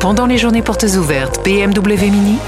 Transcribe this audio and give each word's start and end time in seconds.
pendant 0.00 0.26
les 0.26 0.38
journées 0.38 0.62
portes 0.62 0.86
ouvertes 0.96 1.44
BMW 1.44 2.10
Mini, 2.10 2.38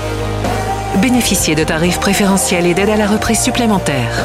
bénéficiez 1.03 1.55
de 1.55 1.65
tarifs 1.65 1.99
préférentiels 1.99 2.67
et 2.67 2.75
d'aide 2.75 2.91
à 2.91 2.97
la 2.97 3.07
reprise 3.07 3.41
supplémentaire. 3.41 4.25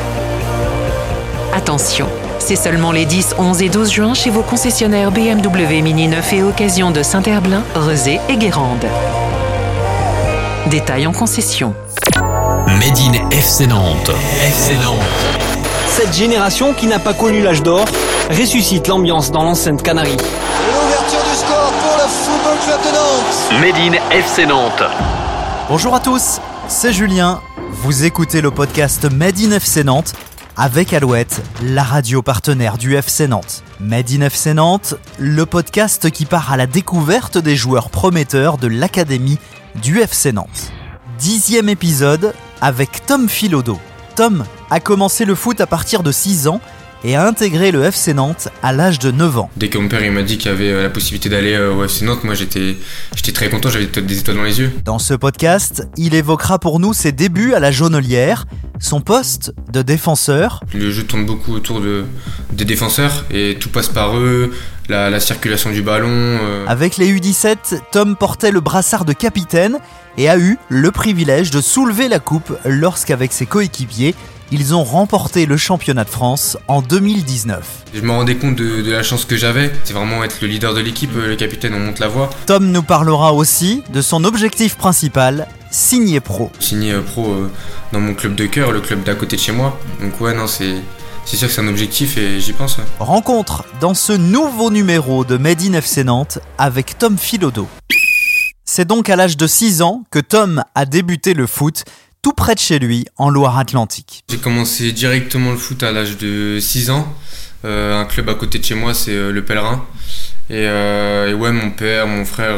Attention, 1.54 2.08
c'est 2.40 2.56
seulement 2.56 2.92
les 2.92 3.06
10, 3.06 3.36
11 3.38 3.62
et 3.62 3.70
12 3.70 3.92
juin 3.92 4.14
chez 4.14 4.30
vos 4.30 4.44
concessionnaires 4.44 5.12
BMW 5.12 5.82
Mini 5.82 6.08
9 6.08 6.34
et 6.34 6.44
Occasion 6.44 6.92
de 6.92 7.02
Saint-Herblain, 7.02 7.64
Rezé 7.74 8.20
et 8.30 8.38
Guérande. 8.38 8.86
Détails 10.68 11.08
en 11.08 11.14
concession. 11.14 11.74
Made 12.68 12.98
in 12.98 13.30
FC 13.32 13.68
Nantes. 13.68 14.12
FC 14.42 14.76
Nantes. 14.84 14.98
Cette 15.88 16.14
génération 16.14 16.74
qui 16.74 16.88
n'a 16.88 17.00
pas 17.00 17.14
connu 17.14 17.42
l'âge 17.42 17.64
d'or 17.64 17.86
ressuscite 18.30 18.88
l'ambiance 18.88 19.32
dans 19.32 19.44
l'enceinte 19.44 19.82
Canarie. 19.82 20.18
Club. 22.66 23.62
Made 23.62 23.76
in 23.76 23.94
FC 24.10 24.48
Nantes. 24.48 24.82
Bonjour 25.70 25.94
à 25.94 26.00
tous, 26.00 26.40
c'est 26.68 26.92
Julien. 26.92 27.42
Vous 27.70 28.06
écoutez 28.06 28.42
le 28.42 28.50
podcast 28.50 29.06
Made 29.06 29.40
in 29.40 29.52
FC 29.52 29.84
Nantes 29.84 30.14
avec 30.58 30.92
Alouette, 30.92 31.44
la 31.62 31.84
radio 31.84 32.24
partenaire 32.24 32.80
du 32.80 32.96
FC 32.96 33.28
Nantes. 33.28 33.64
Made 33.80 34.10
in 34.12 34.22
FC 34.22 34.56
Nantes, 34.56 34.96
le 35.20 35.46
podcast 35.46 36.10
qui 36.10 36.26
part 36.26 36.52
à 36.52 36.58
la 36.58 36.66
découverte 36.66 37.38
des 37.38 37.56
joueurs 37.56 37.92
prometteurs 37.92 38.58
de 38.58 38.68
l'académie 38.68 39.38
du 39.76 40.00
FC 40.00 40.32
Nantes. 40.32 40.72
Dixième 41.20 41.70
épisode 41.70 42.34
avec 42.62 43.06
Tom 43.06 43.30
Philodo. 43.30 43.78
Tom 44.16 44.44
a 44.72 44.80
commencé 44.80 45.26
le 45.26 45.36
foot 45.36 45.62
à 45.62 45.68
partir 45.68 46.02
de 46.02 46.12
6 46.12 46.48
ans 46.48 46.62
et 47.06 47.16
a 47.16 47.26
intégré 47.26 47.72
le 47.72 47.84
FC 47.84 48.14
Nantes 48.16 48.50
à 48.64 48.74
l'âge 48.74 48.98
de 48.98 49.12
9 49.12 49.38
ans. 49.38 49.50
Dès 49.56 49.70
que 49.70 49.78
mon 49.78 49.88
père 49.88 50.04
il 50.04 50.12
m'a 50.12 50.24
dit 50.24 50.38
qu'il 50.40 50.50
y 50.50 50.54
avait 50.54 50.72
euh, 50.72 50.84
la 50.84 50.90
possibilité 50.90 51.30
d'aller 51.30 51.54
euh, 51.54 51.72
au 51.72 51.84
FC 51.84 52.04
Nantes, 52.04 52.24
moi 52.24 52.34
j'étais 52.34 52.76
j'étais 53.16 53.32
très 53.32 53.50
content, 53.50 53.70
j'avais 53.70 53.86
des 53.86 54.20
étoiles 54.20 54.38
dans 54.38 54.44
les 54.44 54.60
yeux. 54.60 54.72
Dans 54.84 54.98
ce 54.98 55.14
podcast, 55.14 55.88
il 55.98 56.16
évoquera 56.16 56.58
pour 56.58 56.80
nous 56.80 56.94
ses 56.94 57.12
débuts 57.12 57.54
à 57.54 57.60
la 57.60 57.72
jaunelière, 57.72 58.48
son 58.80 59.02
poste 59.02 59.54
de 59.72 59.84
défenseur. 59.84 60.62
Le 60.74 60.90
jeu 60.90 61.04
tourne 61.04 61.26
beaucoup 61.26 61.54
autour 61.54 61.80
de, 61.80 62.06
des 62.52 62.66
défenseurs 62.66 63.26
et 63.32 63.58
tout 63.60 63.70
passe 63.70 63.90
par 63.90 64.18
eux, 64.18 64.52
la, 64.90 65.10
la 65.10 65.20
circulation 65.20 65.72
du 65.72 65.82
ballon. 65.82 66.08
euh. 66.10 66.66
Avec 66.68 66.98
les 66.98 67.12
U17, 67.14 67.80
Tom 67.92 68.16
portait 68.16 68.52
le 68.52 68.60
brassard 68.62 69.06
de 69.06 69.14
capitaine 69.14 69.80
et 70.18 70.30
a 70.30 70.38
eu 70.38 70.58
le 70.70 70.92
privilège 70.92 71.52
de 71.52 71.62
soulever 71.62 72.08
la 72.08 72.20
coupe 72.20 72.58
lorsqu'avec 72.66 73.34
ses 73.34 73.46
coéquipiers, 73.46 74.16
ils 74.52 74.76
ont 74.76 74.84
remporté 74.84 75.46
le 75.48 75.58
championnat 75.58 76.04
de 76.04 76.10
France 76.10 76.56
en 76.68 76.82
2019. 76.82 77.64
Je 77.94 78.02
me 78.02 78.12
rendais 78.12 78.36
compte 78.36 78.56
de, 78.56 78.82
de 78.84 78.92
la 78.92 79.02
chance 79.04 79.26
que 79.26 79.36
j'avais, 79.36 79.72
c'est 79.84 79.94
vraiment 79.94 80.24
être 80.24 80.38
le 80.42 80.48
leader 80.48 80.74
de 80.74 80.82
l'équipe, 80.82 81.12
euh, 81.18 81.28
le 81.28 81.36
capitaine, 81.36 81.74
on 81.74 81.80
monte 81.80 82.00
la 82.00 82.08
voie. 82.08 82.30
Tom 82.46 82.72
nous 82.72 82.84
parlera 82.84 83.34
aussi 83.34 83.84
de 83.92 84.02
son 84.02 84.24
objectif 84.24 84.76
principal, 84.78 85.48
signer 85.72 86.20
pro. 86.20 86.52
Signé 86.60 86.92
euh, 86.94 87.02
pro 87.02 87.36
dans 87.92 88.00
mon 88.00 88.14
club 88.14 88.36
de 88.36 88.46
cœur, 88.46 88.72
le 88.72 88.82
club 88.82 89.04
d'à 89.04 89.16
côté 89.16 89.36
de 89.36 89.42
chez 89.42 89.52
moi. 89.52 89.78
Donc 90.02 90.22
ouais, 90.22 90.34
non, 90.34 90.48
c'est 90.48 90.76
c'est 91.26 91.38
sûr 91.38 91.48
que 91.48 91.54
c'est 91.54 91.62
un 91.62 91.68
objectif 91.68 92.18
et 92.18 92.40
j'y 92.40 92.54
pense. 92.54 92.78
ouais. 92.78 92.84
Rencontre 93.00 93.66
dans 93.82 93.94
ce 93.94 94.14
nouveau 94.14 94.70
numéro 94.72 95.26
de 95.26 95.38
Made 95.38 95.62
in 95.64 95.74
FC 95.74 96.04
Nantes 96.04 96.40
avec 96.58 96.98
Tom 96.98 97.18
Philodo. 97.18 97.68
C'est 98.64 98.86
donc 98.86 99.10
à 99.10 99.16
l'âge 99.16 99.38
de 99.38 99.48
6 99.48 99.82
ans 99.82 100.04
que 100.12 100.20
Tom 100.20 100.64
a 100.76 100.86
débuté 100.86 101.34
le 101.34 101.48
foot 101.48 101.84
tout 102.22 102.34
près 102.34 102.56
de 102.56 102.60
chez 102.60 102.80
lui 102.80 103.06
en 103.18 103.30
Loire-Atlantique. 103.30 104.24
J'ai 104.30 104.38
commencé 104.38 104.92
directement 104.92 105.52
le 105.52 105.58
foot 105.58 105.84
à 105.84 105.92
l'âge 105.92 106.18
de 106.18 106.60
6 106.60 106.90
ans. 106.90 107.14
Euh, 107.64 108.00
un 108.00 108.06
club 108.06 108.30
à 108.30 108.36
côté 108.36 108.60
de 108.60 108.64
chez 108.66 108.76
moi, 108.76 108.94
c'est 108.94 109.12
euh, 109.14 109.32
le 109.32 109.44
Pèlerin. 109.44 109.86
Et, 110.50 110.68
euh, 110.68 111.30
et 111.30 111.34
ouais, 111.34 111.52
mon 111.52 111.72
père, 111.72 112.06
mon 112.08 112.26
frère, 112.26 112.56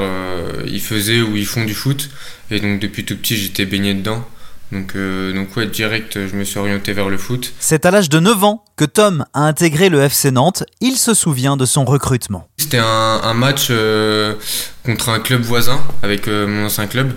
ils 0.65 0.81
faisaient 0.81 1.21
ou 1.21 1.35
ils 1.37 1.45
font 1.45 1.63
du 1.63 1.73
foot. 1.73 2.09
Et 2.51 2.59
donc 2.59 2.79
depuis 2.79 3.05
tout 3.05 3.15
petit, 3.17 3.37
j'étais 3.37 3.65
baigné 3.65 3.93
dedans. 3.93 4.25
Donc, 4.71 4.95
euh, 4.95 5.33
donc 5.33 5.55
ouais, 5.55 5.65
direct, 5.67 6.19
je 6.27 6.35
me 6.35 6.43
suis 6.43 6.59
orienté 6.59 6.91
vers 6.91 7.07
le 7.09 7.17
foot. 7.17 7.53
C'est 7.59 7.85
à 7.85 7.91
l'âge 7.91 8.09
de 8.09 8.19
9 8.19 8.43
ans 8.43 8.65
que 8.75 8.83
Tom 8.85 9.25
a 9.33 9.41
intégré 9.45 9.87
le 9.89 10.01
FC 10.01 10.29
Nantes. 10.31 10.63
Il 10.81 10.97
se 10.97 11.13
souvient 11.13 11.55
de 11.55 11.65
son 11.65 11.85
recrutement. 11.85 12.47
C'était 12.57 12.79
un, 12.79 12.85
un 13.23 13.33
match 13.33 13.67
euh, 13.69 14.35
contre 14.83 15.09
un 15.09 15.19
club 15.19 15.41
voisin 15.41 15.79
avec 16.03 16.27
euh, 16.27 16.47
mon 16.47 16.65
ancien 16.65 16.87
club 16.87 17.13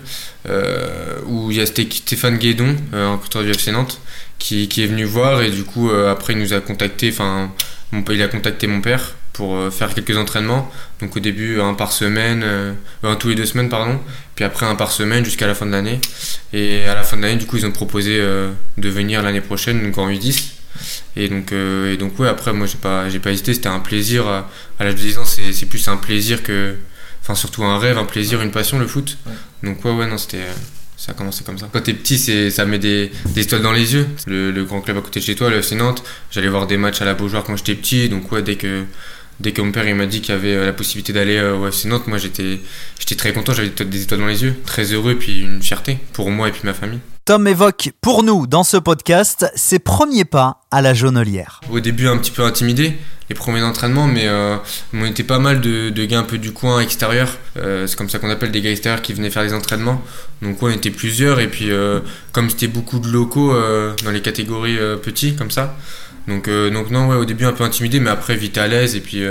euh, 0.49 1.19
où 1.27 1.51
il 1.51 1.57
y 1.57 1.61
a 1.61 1.65
Sté- 1.65 1.91
Stéphane 1.93 2.39
Guédon, 2.39 2.77
euh, 2.95 3.09
un 3.09 3.13
recruteur 3.15 3.43
du 3.43 3.51
FC 3.51 3.73
Nantes, 3.73 4.01
qui, 4.39 4.69
qui 4.69 4.83
est 4.85 4.87
venu 4.87 5.05
voir 5.05 5.43
et 5.43 5.51
du 5.51 5.65
coup 5.65 5.91
euh, 5.91 6.11
après 6.11 6.33
il 6.35 6.39
nous 6.39 6.53
a 6.53 6.61
contacté, 6.61 7.11
enfin 7.13 7.51
il 7.93 8.23
a 8.23 8.29
contacté 8.29 8.69
mon 8.69 8.81
père 8.81 9.17
pour 9.41 9.57
euh, 9.57 9.71
faire 9.71 9.95
quelques 9.95 10.19
entraînements. 10.19 10.71
Donc 11.01 11.17
au 11.17 11.21
début 11.21 11.61
un 11.63 11.73
par 11.73 11.93
semaine, 11.93 12.43
euh, 12.45 12.75
un 13.03 13.17
tous 13.17 13.29
les 13.29 13.35
deux 13.35 13.47
semaines 13.47 13.71
pardon, 13.71 13.99
puis 14.35 14.45
après 14.45 14.67
un 14.67 14.75
par 14.75 14.93
semaine 14.93 15.25
jusqu'à 15.25 15.47
la 15.47 15.55
fin 15.55 15.65
de 15.65 15.71
l'année. 15.71 15.99
Et 16.53 16.85
à 16.85 16.95
la 16.95 17.03
fin 17.05 17.17
de 17.17 17.23
l'année 17.23 17.37
du 17.37 17.47
coup 17.47 17.57
ils 17.57 17.65
ont 17.65 17.73
proposé 17.73 18.19
euh, 18.21 18.51
de 18.77 18.89
venir 18.91 19.23
l'année 19.23 19.41
prochaine 19.41 19.83
donc 19.83 19.97
en 19.97 20.11
U10. 20.11 20.45
Et 21.17 21.29
donc, 21.29 21.53
et 21.53 21.97
donc 21.97 22.19
ouais, 22.19 22.29
après, 22.29 22.53
moi, 22.53 22.67
j'ai 22.67 22.79
pas, 22.79 23.11
j'ai 23.11 23.19
pas 23.19 23.33
hésité, 23.33 23.53
c'était 23.53 23.69
un 23.69 23.81
plaisir. 23.81 24.27
À, 24.27 24.49
à 24.79 24.85
l'âge 24.85 24.95
de 24.95 25.01
10 25.01 25.19
ans, 25.19 25.25
c'est, 25.25 25.53
c'est 25.53 25.67
plus 25.67 25.87
un 25.89 25.97
plaisir 25.97 26.43
que. 26.43 26.77
Enfin, 27.21 27.35
surtout 27.35 27.65
un 27.65 27.79
rêve, 27.79 27.99
un 27.99 28.05
plaisir, 28.05 28.41
une 28.41 28.53
passion, 28.53 28.79
le 28.79 28.87
foot. 28.87 29.19
Donc, 29.63 29.85
ouais, 29.85 29.93
ouais, 29.93 30.07
non, 30.07 30.17
c'était. 30.17 30.47
Ça 30.97 31.13
a 31.13 31.15
commencé 31.15 31.45
comme 31.45 31.59
ça. 31.59 31.69
Quand 31.73 31.81
t'es 31.83 31.93
petit, 31.93 32.19
c'est, 32.19 32.51
ça 32.51 32.65
met 32.67 32.79
des, 32.79 33.11
des 33.35 33.43
étoiles 33.43 33.63
dans 33.63 33.73
les 33.73 33.95
yeux. 33.95 34.07
Le, 34.27 34.53
le 34.53 34.65
grand 34.65 34.81
club 34.81 34.97
à 34.99 35.01
côté 35.01 35.19
de 35.21 35.25
chez 35.25 35.35
toi, 35.35 35.51
le 35.51 35.57
FC 35.57 35.75
Nantes, 35.75 36.03
j'allais 36.31 36.49
voir 36.49 36.67
des 36.67 36.77
matchs 36.77 37.03
à 37.03 37.05
la 37.05 37.15
Beaujoire 37.15 37.43
quand 37.43 37.57
j'étais 37.57 37.75
petit. 37.75 38.09
Donc, 38.09 38.31
ouais, 38.33 38.43
dès 38.43 38.57
que, 38.57 38.85
dès 39.41 39.53
que 39.53 39.63
mon 39.63 39.73
père 39.73 39.89
il 39.89 39.95
m'a 39.95 40.07
dit 40.07 40.21
qu'il 40.21 40.35
y 40.35 40.39
avait 40.39 40.55
euh, 40.55 40.67
la 40.67 40.73
possibilité 40.73 41.13
d'aller 41.13 41.37
euh, 41.37 41.57
au 41.57 41.67
FC 41.67 41.89
Nantes, 41.89 42.07
moi 42.07 42.19
j'étais, 42.19 42.61
très 43.17 43.33
content, 43.33 43.53
j'avais 43.53 43.71
des 43.71 44.03
étoiles 44.03 44.21
dans 44.21 44.27
les 44.27 44.43
yeux. 44.43 44.55
Très 44.65 44.93
heureux, 44.93 45.17
puis 45.17 45.41
une 45.41 45.63
fierté 45.63 45.99
pour 46.13 46.31
moi 46.31 46.49
et 46.49 46.53
puis 46.53 46.63
ma 46.65 46.75
famille. 46.75 47.01
Tom 47.27 47.47
évoque 47.47 47.93
pour 48.01 48.23
nous 48.23 48.47
dans 48.47 48.65
ce 48.65 48.77
podcast 48.79 49.51
ses 49.55 49.79
premiers 49.79 50.25
pas 50.25 50.63
à 50.71 50.81
la 50.81 50.95
jaunelière. 50.95 51.61
Au 51.71 51.79
début, 51.79 52.09
un 52.09 52.17
petit 52.17 52.31
peu 52.31 52.43
intimidé, 52.43 52.97
les 53.29 53.35
premiers 53.35 53.63
entraînements, 53.63 54.07
mais 54.07 54.27
euh, 54.27 54.57
on 54.95 55.05
était 55.05 55.23
pas 55.23 55.39
mal 55.39 55.61
de, 55.61 56.05
gars 56.07 56.21
un 56.21 56.25
peu 56.25 56.39
du 56.39 56.53
coin 56.53 56.81
extérieur. 56.81 57.29
Euh, 57.59 57.87
c'est 57.87 57.97
comme 57.97 58.09
ça 58.09 58.19
qu'on 58.19 58.31
appelle 58.31 58.51
des 58.51 58.63
gars 58.63 58.71
extérieurs 58.71 59.03
qui 59.03 59.13
venaient 59.13 59.31
faire 59.31 59.45
des 59.45 59.53
entraînements. 59.53 60.03
Donc, 60.41 60.63
on 60.63 60.71
était 60.71 60.91
plusieurs, 60.91 61.41
et 61.41 61.49
puis 61.49 61.71
euh, 61.71 62.01
comme 62.33 62.49
c'était 62.49 62.69
beaucoup 62.69 62.99
de 62.99 63.09
locaux 63.09 63.55
dans 64.03 64.11
les 64.11 64.23
catégories 64.23 64.79
petits, 65.03 65.37
comme 65.37 65.51
ça. 65.51 65.77
Donc, 66.27 66.49
donc, 66.49 66.91
non, 66.91 67.09
ouais, 67.09 67.17
au 67.17 67.27
début, 67.27 67.45
un 67.45 67.53
peu 67.53 67.65
intimidé, 67.65 68.01
mais 68.01 68.11
après, 68.11 68.35
vite 68.35 68.57
à 68.59 68.67
l'aise, 68.67 68.97
et 68.97 69.01
puis. 69.01 69.23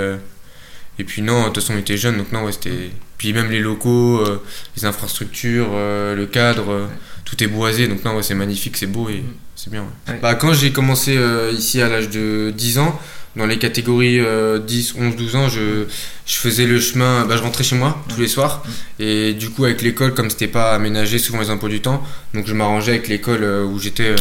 Et 1.00 1.04
puis 1.04 1.22
non, 1.22 1.40
de 1.40 1.44
toute 1.46 1.56
façon 1.62 1.74
on 1.74 1.78
était 1.78 1.96
jeunes, 1.96 2.18
donc 2.18 2.30
non, 2.30 2.44
ouais, 2.44 2.52
c'était... 2.52 2.90
Puis 3.16 3.32
même 3.32 3.50
les 3.50 3.60
locaux, 3.60 4.18
euh, 4.20 4.42
les 4.76 4.84
infrastructures, 4.84 5.68
euh, 5.72 6.14
le 6.14 6.26
cadre, 6.26 6.70
euh, 6.70 6.86
tout 7.24 7.42
est 7.42 7.46
boisé, 7.46 7.86
donc 7.88 8.04
non, 8.04 8.16
ouais, 8.16 8.22
c'est 8.22 8.34
magnifique, 8.34 8.76
c'est 8.76 8.86
beau 8.86 9.08
et 9.08 9.22
c'est 9.56 9.70
bien. 9.70 9.84
ouais. 10.08 10.18
Bah, 10.22 10.34
quand 10.34 10.52
j'ai 10.52 10.72
commencé 10.72 11.16
euh, 11.16 11.52
ici 11.52 11.80
à 11.80 11.88
l'âge 11.88 12.10
de 12.10 12.52
10 12.56 12.78
ans, 12.78 12.98
dans 13.36 13.46
les 13.46 13.58
catégories 13.58 14.18
euh, 14.20 14.58
10, 14.58 14.94
11, 14.98 15.16
12 15.16 15.36
ans, 15.36 15.48
je, 15.48 15.84
je 16.26 16.34
faisais 16.36 16.66
le 16.66 16.80
chemin, 16.80 17.26
bah, 17.26 17.36
je 17.36 17.42
rentrais 17.42 17.62
chez 17.62 17.76
moi 17.76 18.02
tous 18.08 18.20
les 18.20 18.26
soirs, 18.26 18.62
et 18.98 19.34
du 19.34 19.50
coup 19.50 19.64
avec 19.64 19.82
l'école, 19.82 20.14
comme 20.14 20.30
c'était 20.30 20.48
pas 20.48 20.72
aménagé, 20.74 21.18
souvent 21.18 21.40
les 21.40 21.50
impôts 21.50 21.68
du 21.68 21.80
temps, 21.80 22.02
donc 22.34 22.46
je 22.46 22.54
m'arrangeais 22.54 22.92
avec 22.92 23.08
l'école 23.08 23.42
euh, 23.44 23.64
où 23.64 23.78
j'étais, 23.78 24.10
euh, 24.10 24.16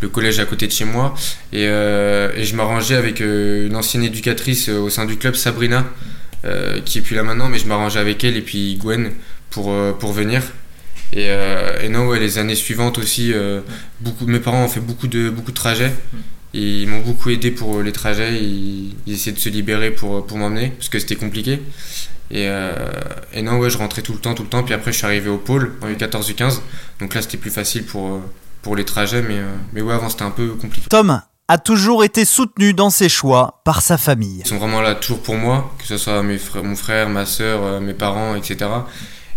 le 0.00 0.08
collège 0.08 0.38
à 0.38 0.46
côté 0.46 0.66
de 0.66 0.72
chez 0.72 0.84
moi, 0.84 1.14
et, 1.52 1.66
euh, 1.68 2.30
et 2.36 2.44
je 2.44 2.54
m'arrangeais 2.56 2.94
avec 2.94 3.20
euh, 3.20 3.66
une 3.66 3.76
ancienne 3.76 4.02
éducatrice 4.04 4.68
euh, 4.68 4.78
au 4.78 4.90
sein 4.90 5.04
du 5.06 5.16
club, 5.18 5.34
Sabrina, 5.34 5.84
euh, 6.44 6.80
qui 6.80 6.98
est 6.98 7.02
plus 7.02 7.16
là 7.16 7.22
maintenant, 7.22 7.48
mais 7.48 7.58
je 7.58 7.66
m'arrangeais 7.66 8.00
avec 8.00 8.22
elle 8.24 8.36
et 8.36 8.42
puis 8.42 8.76
Gwen 8.76 9.12
pour, 9.50 9.70
euh, 9.72 9.92
pour 9.92 10.12
venir. 10.12 10.42
Et, 11.12 11.26
euh, 11.28 11.80
et 11.82 11.88
non, 11.88 12.08
ouais, 12.08 12.18
les 12.18 12.38
années 12.38 12.56
suivantes 12.56 12.98
aussi, 12.98 13.32
euh, 13.32 13.60
beaucoup, 14.00 14.26
mes 14.26 14.40
parents 14.40 14.64
ont 14.64 14.68
fait 14.68 14.80
beaucoup 14.80 15.06
de, 15.06 15.30
beaucoup 15.30 15.52
de 15.52 15.56
trajets. 15.56 15.92
Et 16.54 16.82
ils 16.82 16.88
m'ont 16.88 17.00
beaucoup 17.00 17.30
aidé 17.30 17.50
pour 17.50 17.82
les 17.82 17.92
trajets. 17.92 18.40
Ils, 18.40 18.94
ils 19.06 19.14
essayaient 19.14 19.34
de 19.34 19.40
se 19.40 19.48
libérer 19.48 19.90
pour, 19.90 20.26
pour 20.26 20.38
m'emmener, 20.38 20.70
parce 20.70 20.88
que 20.88 20.98
c'était 20.98 21.16
compliqué. 21.16 21.60
Et, 22.30 22.48
euh, 22.48 22.72
et 23.32 23.42
non, 23.42 23.58
ouais, 23.58 23.70
je 23.70 23.78
rentrais 23.78 24.02
tout 24.02 24.12
le 24.12 24.18
temps, 24.18 24.34
tout 24.34 24.42
le 24.42 24.48
temps. 24.48 24.62
Puis 24.62 24.74
après, 24.74 24.92
je 24.92 24.98
suis 24.98 25.06
arrivé 25.06 25.28
au 25.28 25.38
pôle, 25.38 25.74
en 25.82 25.88
U14, 25.88 26.32
U15. 26.32 26.60
Donc 27.00 27.14
là, 27.14 27.22
c'était 27.22 27.36
plus 27.36 27.50
facile 27.50 27.84
pour, 27.84 28.20
pour 28.62 28.76
les 28.76 28.84
trajets. 28.84 29.22
Mais, 29.22 29.38
euh, 29.38 29.48
mais 29.72 29.82
ouais, 29.82 29.94
avant, 29.94 30.08
c'était 30.08 30.22
un 30.22 30.30
peu 30.30 30.48
compliqué. 30.50 30.86
Tom 30.88 31.20
a 31.48 31.58
toujours 31.58 32.04
été 32.04 32.24
soutenu 32.24 32.72
dans 32.72 32.90
ses 32.90 33.08
choix 33.08 33.60
par 33.64 33.82
sa 33.82 33.98
famille. 33.98 34.40
Ils 34.44 34.48
sont 34.48 34.58
vraiment 34.58 34.80
là 34.80 34.94
toujours 34.94 35.20
pour 35.20 35.36
moi, 35.36 35.72
que 35.78 35.84
ce 35.84 35.98
soit 35.98 36.22
mes 36.22 36.38
frères, 36.38 36.64
mon 36.64 36.76
frère, 36.76 37.08
ma 37.08 37.26
soeur, 37.26 37.62
euh, 37.62 37.80
mes 37.80 37.92
parents, 37.92 38.34
etc. 38.34 38.70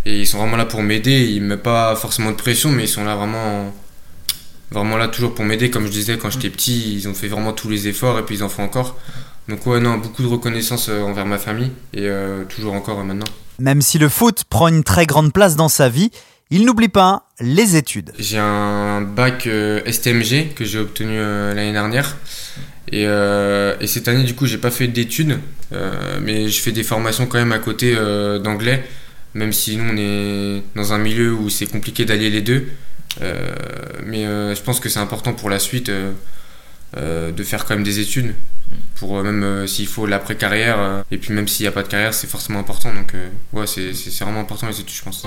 Et 0.06 0.22
ils 0.22 0.28
sont 0.28 0.38
vraiment 0.38 0.56
là 0.56 0.66
pour 0.66 0.82
m'aider. 0.82 1.26
Ils 1.26 1.42
ne 1.42 1.48
mettent 1.48 1.64
pas 1.64 1.96
forcément 1.96 2.32
de 2.32 2.38
pression, 2.38 2.72
mais 2.72 2.86
ils 2.86 2.90
sont 2.90 3.04
là 3.04 3.16
vraiment, 3.16 3.74
vraiment 4.72 4.96
là 4.96 5.10
toujours 5.10 5.36
pour 5.36 5.44
m'aider. 5.44 5.70
Comme 5.70 5.86
je 5.86 5.92
disais, 5.92 6.18
quand 6.18 6.30
j'étais 6.30 6.50
petit, 6.50 6.96
ils 6.96 7.10
ont 7.10 7.14
fait 7.14 7.28
vraiment 7.28 7.52
tous 7.52 7.70
les 7.70 7.90
efforts 7.90 8.18
et 8.20 8.24
puis 8.24 8.36
ils 8.36 8.44
en 8.44 8.50
font 8.50 8.64
encore. 8.64 8.96
Donc 9.50 9.66
ouais, 9.66 9.82
non, 9.82 9.98
beaucoup 9.98 10.24
de 10.24 10.28
reconnaissance 10.28 10.88
euh, 10.90 11.02
envers 11.02 11.26
ma 11.26 11.38
famille 11.38 11.72
et 11.94 12.08
euh, 12.08 12.46
toujours 12.46 12.74
encore 12.74 13.04
maintenant. 13.04 13.26
Même 13.60 13.82
si 13.82 13.98
le 13.98 14.08
foot 14.08 14.44
prend 14.50 14.68
une 14.68 14.84
très 14.84 15.06
grande 15.06 15.34
place 15.34 15.56
dans 15.56 15.70
sa 15.70 15.90
vie, 15.90 16.12
il 16.50 16.66
n'oublie 16.66 16.88
pas 16.88 17.24
les 17.40 17.76
études. 17.76 18.12
J'ai 18.18 18.40
un 18.40 19.02
bac 19.02 19.48
euh, 19.48 19.82
STMG 19.86 20.54
que 20.56 20.66
j'ai 20.66 20.80
obtenu 20.80 21.12
euh, 21.14 21.54
l'année 21.54 21.74
dernière. 21.74 22.18
Et, 22.92 23.04
euh, 23.06 23.76
et 23.82 23.88
cette 23.88 24.08
année, 24.08 24.24
du 24.24 24.34
coup, 24.34 24.46
j'ai 24.46 24.58
pas 24.58 24.72
fait 24.72 24.88
d'études, 24.88 25.40
mais 26.22 26.48
je 26.48 26.62
fais 26.62 26.72
des 26.72 26.84
formations 26.84 27.26
quand 27.26 27.38
même 27.38 27.52
à 27.52 27.60
côté 27.60 27.96
d'anglais. 28.42 28.84
même 29.34 29.52
si 29.52 29.76
nous 29.76 29.84
on 29.92 29.98
est 29.98 30.64
dans 30.76 30.94
un 30.94 30.98
milieu 30.98 31.34
où 31.34 31.50
c'est 31.50 31.66
compliqué 31.66 32.06
d'allier 32.06 32.30
les 32.30 32.42
deux. 32.42 32.68
Mais 34.06 34.24
je 34.24 34.62
pense 34.62 34.80
que 34.80 34.88
c'est 34.88 35.00
important 35.00 35.34
pour 35.34 35.50
la 35.50 35.60
suite 35.60 35.92
de 36.96 37.44
faire 37.44 37.66
quand 37.66 37.76
même 37.76 37.84
des 37.84 38.00
études 38.00 38.34
pour 38.96 39.22
même 39.22 39.68
s'il 39.68 39.88
faut 39.88 40.06
l'après 40.06 40.36
carrière 40.36 40.80
euh, 40.80 41.04
et 41.12 41.18
puis 41.18 41.34
même 41.34 41.48
s'il 41.48 41.64
n'y 41.64 41.68
a 41.68 41.72
pas 41.72 41.84
de 41.84 41.88
carrière 41.88 42.14
c'est 42.14 42.30
forcément 42.30 42.60
important 42.60 42.94
donc 42.94 43.14
ouais 43.54 43.68
c'est 43.68 43.92
vraiment 44.24 44.42
important 44.42 44.68
les 44.68 44.80
études 44.80 44.96
je 44.96 45.04
pense. 45.04 45.24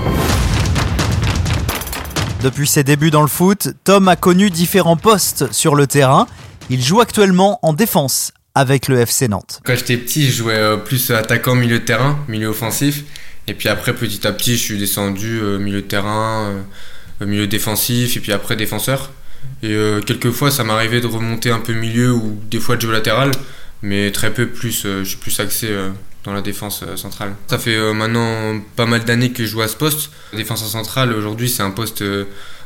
Depuis 2.43 2.67
ses 2.67 2.85
débuts 2.85 3.11
dans 3.11 3.21
le 3.21 3.29
foot, 3.29 3.69
Tom 3.85 4.09
a 4.09 4.17
connu 4.17 4.49
différents 4.49 4.97
postes 4.97 5.53
sur 5.53 5.75
le 5.75 5.87
terrain. 5.87 6.27
Il 6.71 6.83
joue 6.83 7.01
actuellement 7.01 7.59
en 7.63 7.75
défense 7.75 8.33
avec 8.55 8.89
le 8.89 8.99
FC 8.99 9.29
Nantes. 9.29 9.61
Quand 9.65 9.77
j'étais 9.77 9.99
petit, 9.99 10.27
je 10.27 10.37
jouais 10.39 10.55
euh, 10.57 10.77
plus 10.79 11.11
attaquant 11.11 11.55
milieu 11.55 11.81
de 11.81 11.85
terrain, 11.85 12.19
milieu 12.29 12.49
offensif. 12.49 13.05
Et 13.47 13.53
puis 13.53 13.69
après, 13.69 13.95
petit 13.95 14.27
à 14.27 14.33
petit, 14.33 14.57
je 14.57 14.63
suis 14.63 14.79
descendu 14.79 15.41
euh, 15.43 15.59
milieu 15.59 15.83
de 15.83 15.87
terrain, 15.87 16.63
euh, 17.21 17.27
milieu 17.27 17.47
défensif, 17.47 18.17
et 18.17 18.21
puis 18.21 18.33
après 18.33 18.57
défenseur. 18.57 19.11
Et 19.63 19.73
euh, 19.73 20.01
quelquefois, 20.01 20.51
ça 20.51 20.65
m'arrivait 20.65 21.01
de 21.01 21.07
remonter 21.07 21.51
un 21.51 21.59
peu 21.59 21.75
milieu 21.75 22.13
ou 22.13 22.39
des 22.51 22.61
fois 22.61 22.77
de 22.77 22.81
jouer 22.81 22.93
latéral, 22.93 23.31
mais 23.83 24.11
très 24.11 24.33
peu 24.33 24.47
plus. 24.49 24.85
euh, 24.85 25.05
je 25.05 25.11
suis 25.11 25.19
plus 25.19 25.39
axé 25.41 25.69
euh, 25.71 25.91
dans 26.25 26.33
la 26.33 26.41
défense 26.43 26.83
euh, 26.87 26.97
centrale. 26.97 27.35
Ça 27.49 27.59
fait 27.59 27.79
maintenant 27.95 28.61
pas 28.77 28.87
mal 28.87 29.05
d'années 29.05 29.33
que 29.33 29.45
je 29.45 29.51
joue 29.51 29.63
à 29.63 29.69
ce 29.69 29.77
poste. 29.77 30.11
La 30.33 30.39
défense 30.39 30.67
centrale, 30.71 31.13
aujourd'hui, 31.13 31.49
c'est 31.49 31.63
un 31.63 31.71
poste 31.71 32.03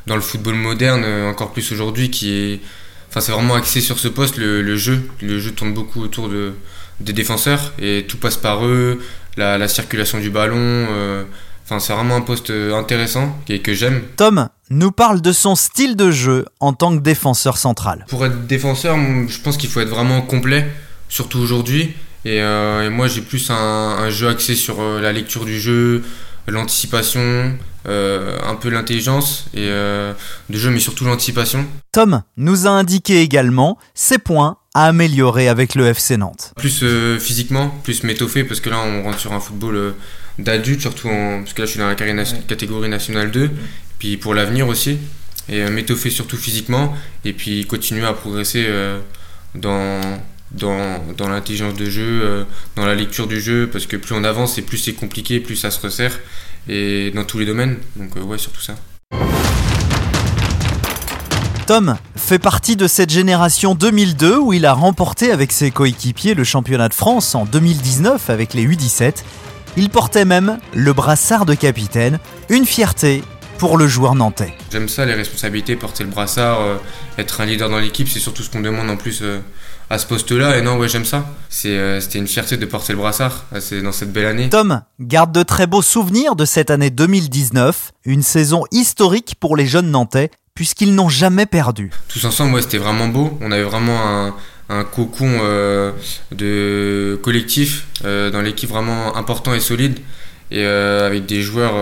dans 0.07 0.17
le 0.17 0.21
football 0.23 0.55
moderne, 0.55 1.05
encore 1.29 1.53
plus 1.53 1.71
aujourd'hui, 1.73 2.11
qui 2.11 2.33
est. 2.35 2.61
Enfin, 3.11 3.21
c'est 3.21 3.33
vraiment 3.33 3.55
axé 3.55 3.81
sur 3.81 3.99
ce 3.99 4.09
poste, 4.09 4.37
le, 4.39 4.61
le 4.61 4.77
jeu. 4.77 5.09
Le 5.23 5.39
jeu 5.39 5.53
tourne 5.53 5.73
beaucoup 5.73 6.01
autour 6.03 6.29
de, 6.29 6.53
des 7.01 7.13
défenseurs 7.13 7.73
et 7.79 8.07
tout 8.09 8.17
passe 8.19 8.37
par 8.37 8.67
eux, 8.67 9.01
la, 9.37 9.57
la 9.57 9.69
circulation 9.69 10.19
du 10.19 10.31
ballon. 10.31 10.57
euh, 10.59 11.23
Enfin, 11.67 11.79
c'est 11.81 11.95
vraiment 11.95 12.17
un 12.17 12.21
poste 12.21 12.51
intéressant 12.51 13.39
et 13.49 13.61
que 13.61 13.73
j'aime. 13.73 14.03
Tom 14.17 14.51
nous 14.69 14.93
parle 14.93 15.23
de 15.23 15.33
son 15.33 15.55
style 15.55 15.97
de 15.97 16.11
jeu 16.11 16.45
en 16.61 16.75
tant 16.75 16.95
que 16.95 17.01
défenseur 17.03 17.57
central. 17.57 18.05
Pour 18.11 18.27
être 18.27 18.47
défenseur, 18.47 18.99
je 19.29 19.39
pense 19.41 19.57
qu'il 19.57 19.71
faut 19.71 19.81
être 19.81 19.89
vraiment 19.89 20.21
complet, 20.21 20.67
surtout 21.15 21.39
aujourd'hui. 21.39 21.93
Et, 22.25 22.43
euh, 22.43 22.87
et 22.87 22.91
moi, 22.91 23.07
j'ai 23.07 23.21
plus 23.21 23.51
un, 23.51 23.55
un 23.55 24.11
jeu 24.11 24.29
axé 24.29 24.57
sur 24.57 24.81
euh, 24.81 25.01
la 25.01 25.13
lecture 25.13 25.45
du 25.45 25.61
jeu, 25.61 26.03
l'anticipation, 26.49 27.57
euh, 27.87 28.37
un 28.43 28.57
peu 28.57 28.69
l'intelligence 28.69 29.45
et 29.55 29.69
euh, 29.69 30.13
de 30.51 30.59
jeu, 30.59 30.71
mais 30.71 30.81
surtout 30.81 31.05
l'anticipation. 31.05 31.67
Tom 31.93 32.23
nous 32.37 32.67
a 32.67 32.71
indiqué 32.71 33.21
également 33.21 33.79
ses 33.95 34.19
points 34.19 34.57
à 34.75 34.87
améliorer 34.87 35.49
avec 35.49 35.77
le 35.77 35.87
FC 35.87 36.17
Nantes. 36.17 36.53
Plus 36.57 36.81
euh, 36.83 37.21
physiquement, 37.21 37.69
plus 37.85 38.03
m'étoffer, 38.03 38.43
parce 38.43 38.59
que 38.59 38.71
là, 38.71 38.81
on 38.81 39.05
rentre 39.05 39.21
sur 39.21 39.33
un 39.33 39.41
football 39.41 39.77
euh, 39.77 39.91
d'adulte, 40.41 40.81
surtout 40.81 41.09
en, 41.09 41.43
parce 41.43 41.53
que 41.53 41.63
là, 41.63 41.67
je 41.67 41.71
suis 41.71 41.79
dans 41.81 41.87
la 41.89 41.95
catégorie 42.49 42.89
nationale 42.89 43.31
2, 43.31 43.51
puis 44.01 44.17
pour 44.17 44.35
l'avenir 44.35 44.67
aussi. 44.67 44.99
Et 45.49 45.63
euh, 45.63 45.71
m'étoffer 45.71 46.11
surtout 46.11 46.39
physiquement, 46.39 46.95
et 47.25 47.35
puis 47.35 47.67
continuer 47.67 48.07
à 48.07 48.15
progresser 48.15 48.65
euh, 48.67 48.99
dans, 49.55 50.01
dans, 50.55 51.03
dans 51.17 51.29
l'intelligence 51.29 51.75
de 51.75 51.87
jeu, 51.87 52.21
euh, 52.23 52.45
dans 52.77 52.87
la 52.87 52.95
lecture 52.95 53.27
du 53.27 53.41
jeu, 53.41 53.69
parce 53.71 53.87
que 53.87 53.97
plus 53.97 54.15
on 54.15 54.25
avance 54.25 54.59
et 54.59 54.63
plus 54.63 54.79
c'est 54.79 54.93
compliqué, 54.93 55.41
plus 55.41 55.57
ça 55.57 55.71
se 55.71 55.81
resserre, 55.81 56.19
et 56.69 57.11
dans 57.11 57.25
tous 57.25 57.39
les 57.39 57.47
domaines. 57.47 57.79
Donc, 57.97 58.17
euh, 58.17 58.21
ouais, 58.23 58.39
surtout 58.39 58.61
ça. 58.61 58.75
Tom 61.67 61.97
fait 62.15 62.39
partie 62.39 62.77
de 62.77 62.87
cette 62.87 63.11
génération 63.11 63.75
2002 63.75 64.37
où 64.37 64.53
il 64.53 64.67
a 64.67 64.75
remporté 64.75 65.31
avec 65.31 65.51
ses 65.51 65.71
coéquipiers 65.71 66.35
le 66.35 66.45
championnat 66.45 66.91
de 66.91 66.95
France 66.95 67.35
en 67.35 67.47
2019 67.47 68.29
avec 68.29 68.53
les 68.53 68.67
U17. 68.67 69.25
Il 69.77 69.89
portait 69.89 70.27
même 70.27 70.59
le 70.75 70.93
brassard 70.93 71.47
de 71.47 71.55
capitaine, 71.55 72.19
une 72.51 72.67
fierté 72.67 73.23
pour 73.59 73.79
le 73.79 73.87
joueur 73.87 74.15
nantais. 74.15 74.55
J'aime 74.73 74.89
ça, 74.89 75.05
les 75.05 75.15
responsabilités, 75.15 75.77
porter 75.77 76.05
le 76.05 76.11
brassard, 76.11 76.61
euh, 76.61 76.77
être 77.19 77.41
un 77.41 77.47
leader 77.47 77.69
dans 77.69 77.79
l'équipe, 77.79 78.09
c'est 78.09 78.19
surtout 78.19 78.43
ce 78.43 78.51
qu'on 78.51 78.61
demande 78.61 78.91
en 78.91 78.97
plus 78.97 79.21
euh, 79.23 79.41
à 79.91 79.99
ce 79.99 80.07
poste-là. 80.07 80.59
Et 80.59 80.63
non, 80.63 80.77
ouais, 80.79 80.89
j'aime 80.89 81.05
ça. 81.05 81.27
Euh, 81.67 82.01
c'était 82.01 82.19
une 82.19 82.27
fierté 82.27 82.57
de 82.57 82.67
porter 82.67 82.93
le 82.93 82.99
brassard 82.99 83.45
dans 83.83 83.93
cette 83.93 84.13
belle 84.13 84.27
année. 84.27 84.49
Tom 84.49 84.83
garde 85.01 85.33
de 85.33 85.43
très 85.43 85.67
beaux 85.67 85.83
souvenirs 85.83 86.37
de 86.37 86.45
cette 86.45 86.71
année 86.71 86.91
2019, 86.91 87.93
une 88.05 88.23
saison 88.23 88.65
historique 88.71 89.37
pour 89.39 89.57
les 89.57 89.67
jeunes 89.67 89.91
nantais 89.91 90.31
puisqu'ils 90.55 90.95
n'ont 90.95 91.09
jamais 91.09 91.47
perdu. 91.47 91.91
Tous 92.09 92.25
ensemble, 92.25 92.55
ouais, 92.55 92.63
c'était 92.63 92.79
vraiment 92.79 93.09
beau. 93.09 93.37
On 93.41 93.51
avait 93.51 93.65
vraiment 93.65 94.07
un, 94.07 94.35
un 94.69 94.85
cocon 94.85 95.41
de 96.31 97.19
collectif 97.25 97.87
dans 98.05 98.41
l'équipe 98.41 98.71
vraiment 98.71 99.17
important 99.17 99.53
et 99.53 99.59
solide. 99.59 99.99
Et 100.53 100.65
avec 100.65 101.27
des 101.27 101.43
joueurs 101.43 101.75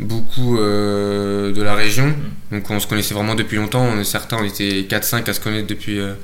beaucoup 0.00 0.58
euh, 0.58 1.52
de 1.52 1.62
la 1.62 1.74
région. 1.74 2.14
Donc 2.52 2.70
on 2.70 2.80
se 2.80 2.86
connaissait 2.86 3.14
vraiment 3.14 3.34
depuis 3.34 3.56
longtemps. 3.56 3.82
On 3.84 3.98
est 4.00 4.04
certains, 4.04 4.38
on 4.40 4.44
était 4.44 4.82
4-5 4.88 5.28
à 5.28 5.32
se 5.32 5.40
connaître 5.40 5.66
depuis, 5.66 5.98
euh, 5.98 6.14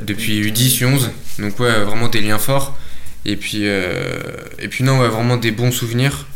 depuis 0.00 0.40
U10, 0.50 0.80
U11. 0.84 1.08
Donc 1.38 1.58
ouais, 1.60 1.80
vraiment 1.84 2.08
des 2.08 2.20
liens 2.20 2.38
forts. 2.38 2.76
Et 3.24 3.36
puis, 3.36 3.62
euh, 3.64 4.20
et 4.58 4.68
puis 4.68 4.84
non, 4.84 5.00
ouais, 5.00 5.08
vraiment 5.08 5.36
des 5.36 5.50
bons 5.50 5.72
souvenirs 5.72 6.26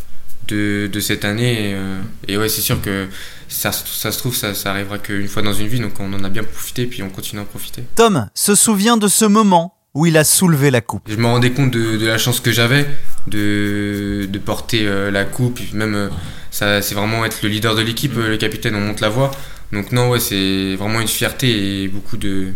de, 0.49 0.89
de 0.93 1.01
cette 1.01 1.25
année. 1.25 1.71
Et, 1.71 1.75
euh, 1.75 2.01
et 2.29 2.37
ouais, 2.37 2.49
c'est 2.49 2.61
sûr 2.61 2.81
que 2.83 3.07
ça, 3.49 3.71
se- 3.73 3.87
ça 3.87 4.11
se 4.13 4.19
trouve, 4.19 4.35
ça, 4.35 4.55
ça 4.55 4.71
arrivera 4.73 4.99
qu'une 4.99 5.29
fois 5.29 5.43
dans 5.43 5.53
une 5.53 5.69
vie. 5.69 5.81
Donc 5.81 5.93
on 6.01 6.13
en 6.13 6.25
a 6.25 6.29
bien 6.29 6.43
profité, 6.43 6.87
puis 6.87 7.03
on 7.03 7.09
continue 7.11 7.41
à 7.41 7.43
en 7.45 7.47
profiter. 7.47 7.85
Tom 7.95 8.29
se 8.35 8.55
souvient 8.55 8.97
de 8.97 9.09
ce 9.09 9.25
moment 9.25 9.75
où 9.95 10.07
il 10.07 10.17
a 10.17 10.25
soulevé 10.25 10.71
la 10.71 10.81
coupe. 10.81 11.03
Je 11.07 11.17
me 11.17 11.27
rendais 11.27 11.51
compte 11.53 11.71
de, 11.71 11.99
de 11.99 12.07
la 12.07 12.17
chance 12.17 12.41
que 12.41 12.51
j'avais 12.51 12.87
de, 13.29 14.27
de 14.29 14.39
porter 14.39 14.87
euh, 14.87 15.11
la 15.11 15.25
coupe, 15.25 15.61
et 15.61 15.77
même 15.77 15.95
euh, 15.95 16.09
ça, 16.53 16.83
c'est 16.83 16.95
vraiment 16.95 17.25
être 17.25 17.39
le 17.43 17.49
leader 17.49 17.75
de 17.75 17.81
l'équipe, 17.83 18.13
euh, 18.17 18.29
le 18.29 18.37
capitaine, 18.37 18.75
on 18.77 18.81
monte 18.81 19.01
la 19.01 19.09
voix. 19.09 19.31
Donc 19.73 19.91
non, 19.91 20.11
ouais, 20.11 20.21
c'est 20.21 20.77
vraiment 20.77 21.01
une 21.01 21.09
fierté 21.09 21.83
et 21.83 21.89
beaucoup 21.89 22.19
de, 22.19 22.49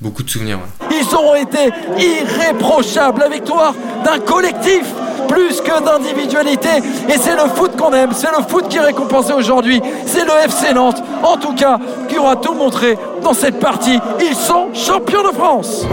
beaucoup 0.00 0.22
de 0.22 0.30
souvenirs. 0.30 0.58
ouais. 0.58 0.86
Ils 0.96 1.14
ont 1.16 1.34
été 1.34 1.68
irréprochables. 1.98 3.18
La 3.20 3.28
victoire 3.28 3.74
d'un 4.04 4.20
collectif 4.20 4.82
plus 5.28 5.60
que 5.60 5.84
d'individualité. 5.84 6.68
Et 7.08 7.18
c'est 7.18 7.34
le 7.34 7.48
foot 7.54 7.76
qu'on 7.76 7.92
aime. 7.92 8.12
C'est 8.14 8.30
le 8.30 8.44
foot 8.48 8.68
qui 8.68 8.76
est 8.76 8.80
récompensé 8.80 9.32
aujourd'hui. 9.32 9.80
C'est 10.06 10.24
le 10.24 10.32
FC 10.44 10.72
Nantes, 10.72 11.02
en 11.24 11.36
tout 11.36 11.54
cas, 11.54 11.78
qui 12.08 12.18
aura 12.18 12.36
tout 12.36 12.54
montré 12.54 12.96
dans 13.22 13.34
cette 13.34 13.58
partie. 13.58 13.98
Ils 14.20 14.36
sont 14.36 14.68
champions 14.74 15.28
de 15.28 15.34
France. 15.34 15.86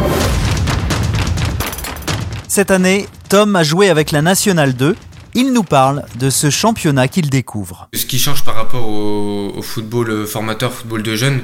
Cette 2.47 2.69
année, 2.71 3.07
Tom 3.29 3.55
a 3.55 3.63
joué 3.63 3.89
avec 3.89 4.11
la 4.11 4.21
Nationale 4.21 4.73
2. 4.73 4.95
Il 5.39 5.53
nous 5.53 5.61
parle 5.61 6.03
de 6.17 6.31
ce 6.31 6.49
championnat 6.49 7.07
qu'il 7.07 7.29
découvre. 7.29 7.89
Ce 7.93 8.07
qui 8.07 8.17
change 8.17 8.43
par 8.43 8.55
rapport 8.55 8.89
au, 8.89 9.61
football 9.61 10.09
euh, 10.09 10.25
formateur, 10.25 10.73
football 10.73 11.03
de 11.03 11.15
jeunes, 11.15 11.41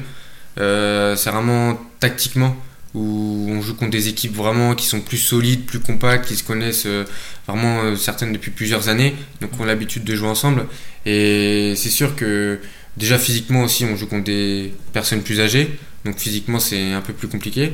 euh, 0.60 1.16
c'est 1.16 1.30
vraiment 1.30 1.80
tactiquement 2.00 2.58
où 2.96 3.50
on 3.52 3.62
joue 3.62 3.76
contre 3.76 3.92
des 3.92 4.08
équipes 4.08 4.36
vraiment 4.36 4.74
qui 4.74 4.88
sont 4.88 5.00
plus 5.00 5.20
solides, 5.20 5.68
plus 5.68 5.80
compactes, 5.80 6.26
qui 6.26 6.36
se 6.36 6.44
connaissent 6.44 6.88
euh, 6.88 7.04
vraiment 7.48 7.96
certaines 7.96 8.34
depuis 8.34 8.50
plusieurs 8.50 8.90
années, 8.90 9.14
donc 9.42 9.52
ont 9.60 9.64
l'habitude 9.64 10.04
de 10.04 10.16
jouer 10.16 10.30
ensemble. 10.30 10.66
Et 11.06 11.76
c'est 11.76 11.92
sûr 11.92 12.16
que 12.16 12.60
déjà 12.98 13.20
physiquement 13.20 13.62
aussi, 13.62 13.86
on 13.86 13.96
joue 13.96 14.08
contre 14.08 14.24
des 14.24 14.74
personnes 14.92 15.22
plus 15.22 15.40
âgées, 15.40 15.78
donc 16.04 16.18
physiquement 16.18 16.58
c'est 16.58 16.94
un 16.94 17.02
peu 17.02 17.14
plus 17.14 17.28
compliqué. 17.28 17.74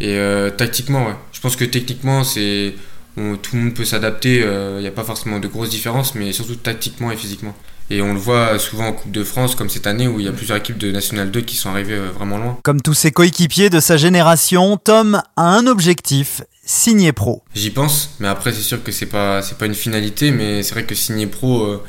Et 0.00 0.18
tactiquement, 0.56 1.06
je 1.32 1.38
pense 1.38 1.54
que 1.54 1.64
techniquement 1.64 2.24
c'est 2.24 2.74
tout 3.16 3.56
le 3.56 3.62
monde 3.62 3.74
peut 3.74 3.84
s'adapter, 3.84 4.36
il 4.76 4.80
n'y 4.80 4.86
a 4.86 4.90
pas 4.92 5.04
forcément 5.04 5.38
de 5.38 5.48
grosses 5.48 5.70
différences, 5.70 6.14
mais 6.14 6.32
surtout 6.32 6.56
tactiquement 6.56 7.10
et 7.10 7.16
physiquement. 7.16 7.54
Et 7.90 8.00
on 8.00 8.14
le 8.14 8.18
voit 8.18 8.58
souvent 8.58 8.86
en 8.86 8.92
Coupe 8.92 9.10
de 9.12 9.22
France, 9.22 9.54
comme 9.54 9.68
cette 9.68 9.86
année 9.86 10.08
où 10.08 10.18
il 10.18 10.24
y 10.24 10.28
a 10.28 10.32
plusieurs 10.32 10.56
équipes 10.56 10.78
de 10.78 10.90
National 10.90 11.30
2 11.30 11.42
qui 11.42 11.56
sont 11.56 11.68
arrivées 11.68 11.96
euh, 11.96 12.08
vraiment 12.10 12.38
loin. 12.38 12.58
Comme 12.62 12.80
tous 12.80 12.94
ses 12.94 13.10
coéquipiers 13.10 13.68
de 13.68 13.80
sa 13.80 13.98
génération, 13.98 14.78
Tom 14.78 15.20
a 15.36 15.42
un 15.42 15.66
objectif, 15.66 16.40
signer 16.64 17.12
pro. 17.12 17.42
J'y 17.54 17.68
pense, 17.70 18.14
mais 18.18 18.28
après 18.28 18.52
c'est 18.52 18.62
sûr 18.62 18.82
que 18.82 18.92
c'est 18.92 19.06
pas 19.06 19.42
c'est 19.42 19.58
pas 19.58 19.66
une 19.66 19.74
finalité, 19.74 20.30
mais 20.30 20.62
c'est 20.62 20.72
vrai 20.72 20.84
que 20.86 20.94
signer 20.94 21.26
pro 21.26 21.64
euh, 21.64 21.82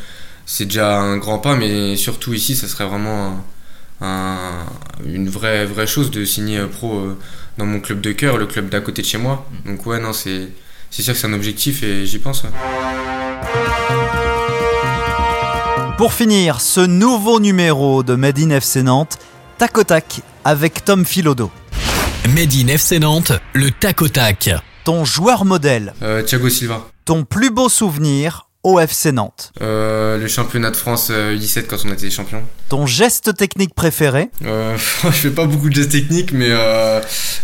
c'est 0.46 0.66
déjà 0.66 0.98
un 1.00 1.16
grand 1.18 1.40
pas, 1.40 1.56
mais 1.56 1.96
surtout 1.96 2.34
ici 2.34 2.56
ça 2.58 2.68
serait 2.68 2.86
vraiment 2.88 3.44
un- 4.02 4.06
un- 4.08 4.66
une 5.06 5.30
vraie 5.30 5.66
vraie 5.66 5.88
chose 5.88 6.12
de 6.12 6.26
signer 6.26 6.58
euh, 6.58 6.68
pro 6.68 6.98
euh, 7.00 7.18
dans 7.58 7.66
mon 7.66 7.80
club 7.80 8.02
de 8.02 8.12
cœur, 8.12 8.38
le 8.38 8.48
club 8.48 8.68
d'à 8.68 8.82
côté 8.82 9.04
de 9.04 9.08
chez 9.08 9.20
moi. 9.20 9.48
Donc 9.66 9.86
ouais 9.86 10.00
non 10.02 10.12
c'est 10.12 10.50
c'est 10.96 11.02
sûr 11.02 11.14
que 11.14 11.20
c'est 11.20 11.26
un 11.28 11.34
objectif 11.34 11.82
et 11.82 12.06
j'y 12.06 12.20
pense. 12.20 12.44
ouais. 12.44 12.50
Pour 15.98 16.14
finir, 16.14 16.62
ce 16.62 16.82
nouveau 16.82 17.40
numéro 17.40 18.04
de 18.04 18.16
Made 18.16 18.38
in 18.40 18.50
FC 18.50 18.84
Nantes, 18.84 19.18
tac 19.58 19.78
au 19.78 19.84
tac 19.84 20.22
avec 20.44 20.84
Tom 20.86 21.06
Philodo. 21.06 21.50
Made 22.36 22.54
in 22.54 22.68
FC 22.68 23.00
Nantes, 23.00 23.32
le 23.54 23.72
tac 23.72 24.02
au 24.02 24.08
tac. 24.08 24.50
Ton 24.84 25.06
joueur 25.06 25.46
modèle, 25.46 25.94
Euh, 26.02 26.22
Thiago 26.24 26.50
Silva. 26.50 26.86
ton 27.06 27.24
plus 27.24 27.50
beau 27.52 27.70
souvenir 27.70 28.50
au 28.64 28.80
FC 28.80 29.12
Nantes, 29.12 29.52
Euh, 29.62 30.18
le 30.18 30.28
championnat 30.28 30.72
de 30.72 30.76
France 30.76 31.08
euh, 31.10 31.36
U17 31.38 31.68
quand 31.68 31.78
on 31.86 31.92
était 31.94 32.10
champion. 32.10 32.42
ton 32.70 32.86
geste 32.86 33.36
technique 33.36 33.74
préféré, 33.76 34.30
Euh, 34.46 34.78
je 35.06 35.10
fais 35.10 35.30
pas 35.32 35.46
beaucoup 35.46 35.70
de 35.70 35.76
gestes 35.76 35.92
techniques, 35.92 36.32
mais, 36.34 36.50
euh, 36.50 37.00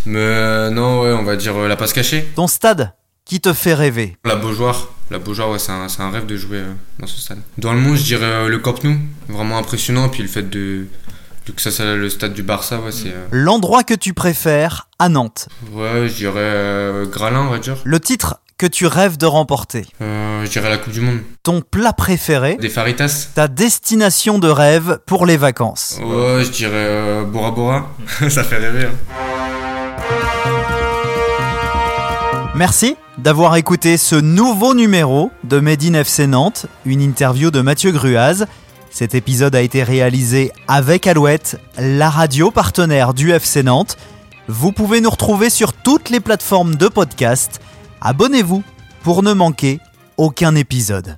mais 0.06 0.20
euh, 0.20 0.70
non, 0.70 1.02
ouais, 1.02 1.12
on 1.14 1.24
va 1.24 1.36
dire 1.38 1.56
euh, 1.58 1.68
la 1.68 1.76
passe 1.78 1.94
cachée. 1.94 2.28
ton 2.36 2.48
stade 2.48 2.94
qui 3.30 3.40
te 3.40 3.54
fait 3.54 3.76
rêver. 3.76 4.18
La 4.26 4.36
Beaujoire, 4.36 4.88
la 5.12 5.20
Beaujoire, 5.20 5.52
ouais, 5.52 5.60
c'est 5.60 5.72
un, 5.72 5.88
c'est 5.88 6.02
un 6.02 6.10
rêve 6.10 6.26
de 6.26 6.36
jouer 6.36 6.58
euh, 6.58 6.74
dans 7.00 7.06
ce 7.08 7.22
stade. 7.22 7.38
Dans 7.60 7.74
le 7.74 7.80
monde, 7.80 7.96
je 7.96 8.04
dirais 8.04 8.26
euh, 8.26 8.48
le 8.48 8.58
Camp 8.58 8.84
Nou, 8.84 8.98
vraiment 9.28 9.60
impressionnant. 9.60 10.10
Puis 10.10 10.24
le 10.24 10.30
fait 10.30 10.50
de, 10.50 10.88
que 11.56 11.62
ça 11.62 11.70
soit 11.70 11.96
le 11.96 12.10
stade 12.10 12.34
du 12.34 12.42
Barça, 12.42 12.80
ouais, 12.80 12.92
c'est. 12.92 13.10
euh, 13.10 13.28
L'endroit 13.32 13.84
que 13.84 13.94
tu 13.94 14.14
préfères 14.16 14.88
à 14.98 15.10
Nantes. 15.10 15.48
ouais, 15.74 16.08
je 16.10 16.14
dirais 16.16 16.34
euh, 16.38 17.06
Gralin, 17.06 17.42
on 17.42 17.50
va 17.52 17.60
dire. 17.60 17.78
Le 17.84 18.00
titre 18.00 18.40
que 18.58 18.66
tu 18.66 18.88
rêves 18.88 19.18
de 19.18 19.26
remporter. 19.28 19.86
Euh, 20.02 20.44
je 20.46 20.50
dirais 20.50 20.70
la 20.70 20.78
Coupe 20.80 20.92
du 20.94 21.00
Monde. 21.02 21.20
Ton 21.44 21.62
plat 21.62 21.94
préféré. 21.94 22.58
Des 22.58 22.68
Faritas. 22.70 23.30
Ta 23.36 23.48
destination 23.48 24.38
de 24.40 24.50
rêve 24.50 25.00
pour 25.06 25.26
les 25.28 25.38
vacances. 25.38 25.98
Ouais, 26.04 26.44
je 26.44 26.50
dirais 26.50 27.24
Bora 27.26 27.52
Bora. 27.52 27.90
ça 28.30 28.44
fait 28.44 28.58
rêver. 28.58 28.88
hein. 28.88 29.29
Merci 32.60 32.98
d'avoir 33.18 33.56
écouté 33.56 33.96
ce 33.96 34.18
nouveau 34.18 34.76
numéro 34.76 35.32
de 35.46 35.62
Made 35.62 35.82
in 35.82 35.94
FC 35.94 36.28
Nantes, 36.28 36.66
une 36.84 37.00
interview 37.00 37.52
de 37.52 37.62
Mathieu 37.62 37.94
Gruaz. 37.94 38.48
Cet 38.90 39.16
épisode 39.16 39.56
a 39.56 39.62
été 39.62 39.82
réalisé 39.82 40.52
avec 40.68 41.08
Alouette, 41.08 41.58
la 41.78 42.10
radio 42.10 42.52
partenaire 42.52 43.14
du 43.14 43.32
FC 43.32 43.64
Nantes. 43.64 43.96
Vous 44.50 44.74
pouvez 44.74 45.00
nous 45.00 45.10
retrouver 45.10 45.50
sur 45.50 45.72
toutes 45.72 46.10
les 46.10 46.20
plateformes 46.20 46.76
de 46.76 46.90
podcast. 46.90 47.62
Abonnez-vous 48.02 48.62
pour 49.04 49.24
ne 49.24 49.32
manquer 49.32 49.80
aucun 50.18 50.54
épisode. 50.56 51.18